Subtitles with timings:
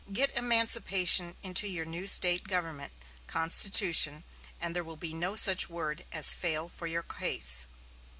[0.11, 2.91] Get emancipation into your new State government
[3.27, 4.23] constitution
[4.59, 7.67] and there will be no such word as fail for your case."